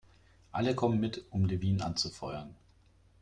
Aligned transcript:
Alle 0.51 0.73
kommen 0.73 0.99
mit, 0.99 1.25
um 1.29 1.45
Levin 1.45 1.83
anzufeuern. 1.83 2.55